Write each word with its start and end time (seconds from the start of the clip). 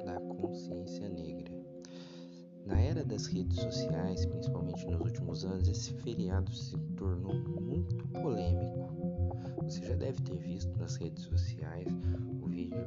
da 0.00 0.20
consciência 0.20 1.08
negra. 1.08 1.50
Na 2.66 2.78
era 2.78 3.02
das 3.02 3.26
redes 3.26 3.56
sociais, 3.56 4.26
principalmente 4.26 4.86
nos 4.86 5.00
últimos 5.00 5.44
anos, 5.44 5.68
esse 5.68 5.92
feriado 5.94 6.52
se 6.54 6.76
tornou 6.96 7.34
muito 7.60 7.96
polêmico. 8.08 8.92
Você 9.62 9.82
já 9.82 9.94
deve 9.96 10.20
ter 10.22 10.36
visto 10.36 10.78
nas 10.78 10.96
redes 10.96 11.24
sociais 11.24 11.88
o 12.42 12.46
vídeo 12.46 12.86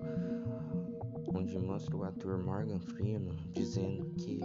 onde 1.34 1.58
mostra 1.58 1.98
o 1.98 2.04
ator 2.04 2.38
Morgan 2.38 2.80
Freeman 2.80 3.36
dizendo 3.54 4.06
que 4.16 4.40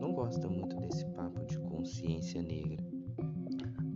não 0.00 0.12
gosta 0.12 0.48
muito 0.48 0.76
desse 0.76 1.04
papo 1.06 1.44
de 1.44 1.58
consciência 1.58 2.40
negra. 2.40 2.84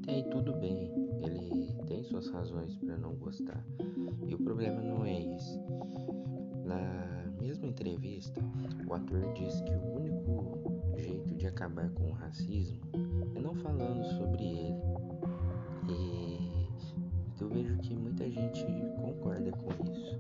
Até 0.02 0.14
aí 0.14 0.30
tudo 0.30 0.52
bem, 0.54 0.90
ele 1.24 1.72
tem 1.86 2.02
suas 2.02 2.28
razões 2.28 2.76
para 2.76 2.96
não 2.96 3.14
gostar. 3.14 3.64
E 4.26 4.34
o 4.34 4.38
problema 4.38 4.80
não 4.80 5.04
é 5.04 5.20
esse. 5.34 5.58
Na 6.64 7.30
mesma 7.40 7.66
entrevista, 7.66 8.40
o 8.86 8.94
ator 8.94 9.32
disse 9.34 9.62
que 9.62 9.72
o 9.72 9.96
único 9.96 10.96
jeito 10.96 11.34
de 11.34 11.46
acabar 11.46 11.88
com 11.90 12.10
o 12.10 12.12
racismo 12.12 12.80
é 13.34 13.40
não 13.40 13.54
falando 13.54 14.04
sobre 14.18 14.44
ele. 14.44 14.82
E 15.88 16.68
eu 17.40 17.48
vejo 17.48 17.78
que 17.78 17.94
muita 17.94 18.28
gente 18.28 18.66
concorda 19.00 19.52
com 19.52 19.70
isso. 19.92 20.18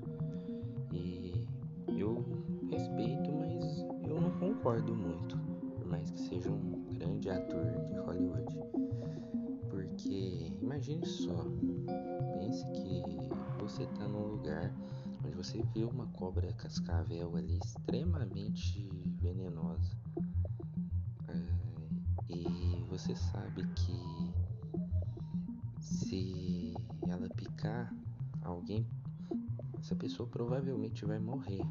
E 0.92 1.44
eu 1.98 2.24
respeito, 2.70 3.32
mas 3.32 3.86
eu 4.08 4.20
não 4.20 4.30
concordo 4.38 4.94
muito, 4.94 5.36
por 5.76 5.86
mais 5.86 6.10
que 6.10 6.20
seja 6.20 6.50
um 6.50 6.84
grande 6.92 7.30
ator 7.30 7.64
de 7.86 7.94
Hollywood. 7.94 8.56
Porque 9.68 10.52
imagine 10.60 11.04
só, 11.04 11.44
pense 12.38 12.64
que 12.72 13.25
você 13.68 13.82
está 13.82 14.06
num 14.06 14.28
lugar 14.28 14.72
onde 15.24 15.34
você 15.34 15.60
vê 15.74 15.82
uma 15.82 16.06
cobra 16.12 16.52
cascavel 16.52 17.34
ali 17.34 17.58
extremamente 17.58 18.88
venenosa. 19.20 19.90
É, 21.26 22.32
e 22.32 22.84
você 22.88 23.16
sabe 23.16 23.66
que 23.74 24.32
se 25.80 26.74
ela 27.08 27.28
picar 27.30 27.92
alguém, 28.40 28.86
essa 29.80 29.96
pessoa 29.96 30.28
provavelmente 30.28 31.04
vai 31.04 31.18
morrer. 31.18 31.62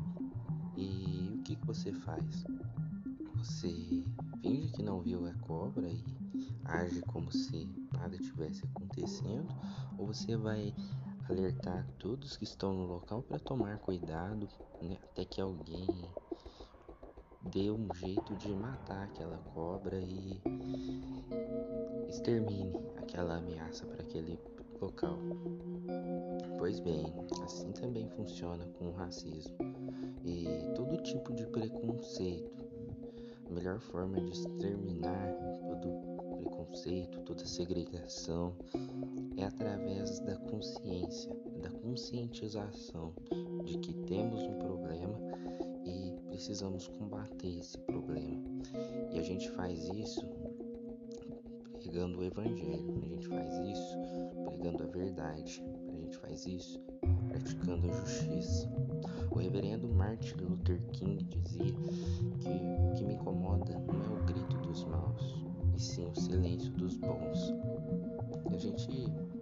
E 0.76 1.32
o 1.34 1.44
que, 1.44 1.56
que 1.56 1.66
você 1.66 1.94
faz? 1.94 2.44
Você 3.38 4.04
finge 4.42 4.70
que 4.74 4.84
não 4.84 5.00
viu 5.00 5.26
a 5.26 5.34
cobra 5.36 5.88
e 5.88 6.04
age 6.66 7.02
como 7.04 7.32
se 7.32 7.70
nada 7.94 8.18
tivesse 8.18 8.66
acontecendo, 8.66 9.48
ou 9.98 10.08
você 10.08 10.36
vai 10.36 10.74
alertar 11.30 11.88
todos 11.98 12.38
que 12.38 12.44
estão 12.44 12.74
no 12.74 12.86
local 12.86 13.22
para 13.24 13.40
tomar 13.40 13.80
cuidado 13.80 14.48
né, 14.82 14.98
até 15.04 15.26
que 15.26 15.42
alguém 15.42 15.88
dê 17.42 17.70
um 17.70 17.94
jeito 17.94 18.36
de 18.36 18.50
matar 18.54 19.04
aquela 19.04 19.38
cobra 19.54 20.00
e 20.00 20.42
extermine 22.08 22.74
aquela 22.98 23.38
ameaça 23.38 23.86
para 23.86 24.02
aquele 24.02 24.40
local. 24.82 25.18
Pois 26.58 26.80
bem, 26.80 27.14
assim 27.44 27.72
também 27.72 28.10
funciona 28.10 28.66
com 28.78 28.90
o 28.90 28.94
racismo 28.94 29.56
e 30.24 30.74
todo 30.76 31.02
tipo 31.04 31.34
de 31.34 31.46
preconceito. 31.48 32.66
A 33.48 33.54
melhor 33.54 33.80
forma 33.80 34.20
de 34.20 34.32
exterminar 34.32 35.34
todo 35.70 36.15
preconceito, 36.46 37.22
toda 37.22 37.44
segregação 37.44 38.56
é 39.36 39.44
através 39.44 40.20
da 40.20 40.36
consciência, 40.38 41.36
da 41.62 41.70
conscientização 41.72 43.14
de 43.66 43.80
que 43.80 43.94
temos 44.06 44.42
um 44.44 44.60
problema 44.60 45.18
e 45.84 46.14
precisamos 46.28 46.88
combater 46.88 47.58
esse 47.60 47.78
problema. 47.80 48.44
E 49.12 49.20
a 49.20 49.24
gente 49.24 49.50
faz 49.52 49.90
isso 49.90 50.22
pregando 51.74 52.20
o 52.20 52.24
evangelho, 52.24 53.02
a 53.04 53.08
gente 53.08 53.28
faz 53.28 53.54
isso 53.60 53.98
pregando 54.46 54.84
a 54.84 54.88
verdade, 54.88 55.64
a 55.90 55.96
gente 55.96 56.18
faz 56.18 56.46
isso 56.46 56.80
praticando 57.28 57.88
a 57.88 57.92
justiça. 57.92 58.72
O 59.32 59.40
reverendo 59.40 59.88
Martin 59.88 60.36
Luther 60.44 60.82
King 60.92 61.24
dizia 61.24 61.74
que 62.40 62.50
o 62.50 62.94
que 62.96 63.04
me 63.04 63.16
incomoda 63.16 63.78
não 63.80 64.04
é 64.04 64.22
o 64.22 64.26
grito 64.26 64.58
dos 64.58 64.84
maus, 64.86 65.46
e 65.76 65.80
sim 65.80 66.06
o 66.06 66.16
silêncio 66.16 66.72
dos 66.72 66.96
bons. 66.96 67.54
A 68.50 68.58
gente 68.58 68.88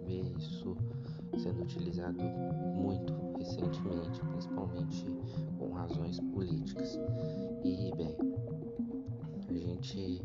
vê 0.04 0.20
isso 0.36 0.76
sendo 1.38 1.62
utilizado 1.62 2.22
muito 2.22 3.12
recentemente, 3.38 4.20
principalmente 4.20 5.06
com 5.58 5.72
razões 5.72 6.18
políticas. 6.20 6.98
E 7.62 7.92
bem, 7.96 8.16
a 9.48 9.52
gente 9.52 10.22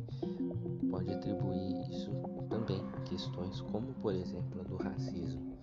pode 0.90 1.14
atribuir 1.14 1.90
isso 1.92 2.12
também 2.50 2.82
a 2.94 3.02
questões 3.02 3.62
como, 3.62 3.94
por 3.96 4.14
exemplo, 4.16 4.62
a 4.62 4.64
do 4.64 4.78
racismo, 4.78 5.58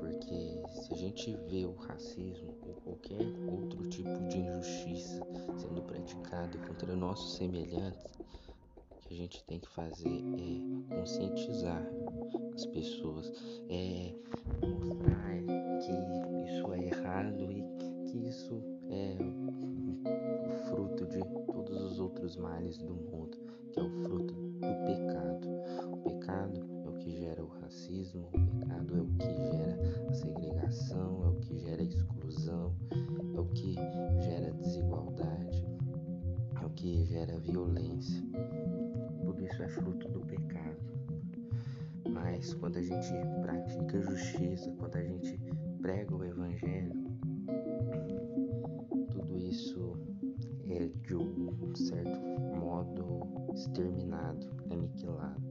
porque 0.00 0.58
se 0.70 0.94
a 0.94 0.96
gente 0.96 1.36
vê 1.50 1.66
o 1.66 1.74
racismo 1.74 2.54
ou 2.62 2.74
qualquer 2.82 3.20
outro 3.50 3.86
tipo 3.88 4.26
de 4.28 4.38
injustiça 4.38 5.20
sendo 5.58 5.82
praticado 5.82 6.58
contra 6.66 6.96
nossos 6.96 7.34
semelhantes, 7.34 8.21
que 9.12 9.14
a 9.14 9.16
gente 9.16 9.44
tem 9.44 9.60
que 9.60 9.68
fazer 9.68 10.24
é 10.38 10.96
conscientizar 10.96 11.86
as 12.54 12.64
pessoas, 12.66 13.30
é 13.68 14.14
mostrar 14.66 15.36
que 15.80 15.92
isso 16.46 16.72
é 16.72 16.86
errado 16.86 17.52
e 17.52 17.62
que 18.08 18.28
isso 18.28 18.62
é 18.88 19.16
fruto 20.68 21.06
de 21.06 21.20
todos 21.46 21.82
os 21.82 22.00
outros 22.00 22.36
males 22.36 22.78
do 22.78 22.94
mundo, 22.94 23.36
que 23.72 23.80
é 23.80 23.82
o 23.82 23.90
fruto 24.02 24.32
do 24.32 24.60
pecado. 24.86 25.48
O 25.92 25.96
pecado 25.98 26.60
é 26.84 26.88
o 26.88 26.92
que 26.94 27.10
gera 27.10 27.44
o 27.44 27.48
racismo, 27.48 28.28
o 28.28 28.60
pecado 28.60 28.96
é 28.96 29.00
o 29.00 29.06
que 29.18 29.34
gera 29.50 30.08
a 30.08 30.14
segregação, 30.14 31.24
é 31.24 31.28
o 31.28 31.34
que 31.40 31.58
gera 31.58 31.82
a 31.82 31.84
exclusão, 31.84 32.74
é 33.34 33.40
o 33.40 33.46
que 33.46 33.74
gera 34.20 34.52
desigualdade, 34.54 35.66
é 36.62 36.64
o 36.64 36.70
que 36.70 37.04
gera 37.04 37.38
violência. 37.38 38.22
Isso 39.42 39.60
é 39.60 39.68
fruto 39.68 40.08
do 40.08 40.20
pecado. 40.20 40.76
Mas 42.08 42.54
quando 42.54 42.76
a 42.76 42.82
gente 42.82 43.12
pratica 43.42 44.00
justiça, 44.00 44.70
quando 44.78 44.96
a 44.96 45.02
gente 45.02 45.36
prega 45.80 46.14
o 46.14 46.24
evangelho, 46.24 46.94
tudo 49.10 49.36
isso 49.36 49.98
é 50.68 50.86
de 50.86 51.16
um 51.16 51.74
certo 51.74 52.20
modo 52.56 53.20
exterminado, 53.52 54.46
aniquilado. 54.70 55.42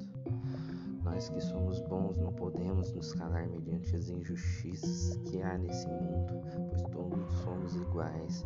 Nós 1.04 1.28
que 1.28 1.42
somos 1.42 1.82
bons 1.82 2.18
não 2.18 2.32
podemos 2.32 2.94
nos 2.94 3.14
calar 3.14 3.48
mediante 3.50 3.94
as 3.94 4.10
injustiças 4.10 5.18
que 5.26 5.42
há 5.42 5.58
nesse 5.58 5.88
mundo, 5.88 6.40
pois 6.70 6.82
todos 6.84 7.34
somos 7.44 7.76
iguais 7.76 8.46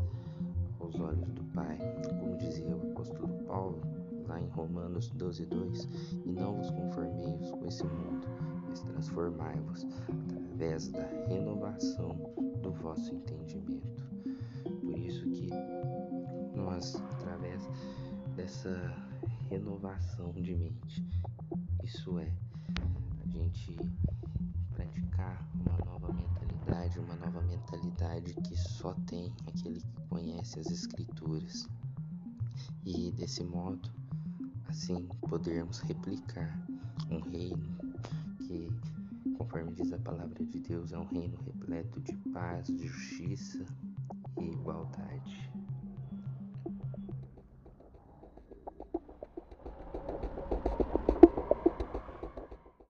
aos 0.80 1.00
olhos 1.00 1.30
do 1.34 1.44
Pai, 1.54 1.78
como 2.20 2.36
dizia 2.38 2.76
o 2.76 2.92
apóstolo 2.92 3.44
Paulo 3.46 4.05
em 4.40 4.48
Romanos 4.50 5.10
12, 5.10 5.46
2, 5.46 5.88
e 6.26 6.32
não 6.32 6.56
vos 6.56 6.70
conformeis 6.72 7.52
com 7.52 7.66
esse 7.66 7.84
mundo, 7.84 8.28
mas 8.68 8.82
transformai-vos 8.82 9.86
através 10.56 10.88
da 10.90 11.06
renovação 11.28 12.10
do 12.62 12.72
vosso 12.72 13.14
entendimento. 13.14 14.04
Por 14.82 14.98
isso 14.98 15.30
que 15.30 15.50
nós, 16.56 16.96
através 17.14 17.62
dessa 18.36 18.94
renovação 19.50 20.32
de 20.34 20.56
mente, 20.56 21.06
isso 21.84 22.18
é, 22.20 22.32
a 23.24 23.28
gente 23.28 23.76
praticar 24.74 25.48
uma 25.54 25.78
nova 25.86 26.12
mentalidade, 26.14 27.00
uma 27.00 27.16
nova 27.16 27.42
mentalidade 27.42 28.34
que 28.34 28.58
só 28.58 28.94
tem 29.08 29.32
aquele 29.48 29.80
que 29.80 30.02
conhece 30.10 30.60
as 30.60 30.68
escrituras. 30.68 31.68
E 32.86 33.12
desse 33.12 33.44
modo 33.44 33.90
assim 34.76 35.08
podermos 35.30 35.80
replicar 35.80 36.60
um 37.10 37.20
reino 37.22 37.78
que, 38.46 38.70
conforme 39.38 39.72
diz 39.72 39.94
a 39.94 39.98
palavra 40.00 40.44
de 40.44 40.60
Deus, 40.60 40.92
é 40.92 40.98
um 40.98 41.06
reino 41.06 41.38
repleto 41.46 42.02
de 42.02 42.14
paz, 42.34 42.68
de 42.68 42.86
justiça 42.86 43.66
e 44.38 44.44
igualdade. 44.44 45.05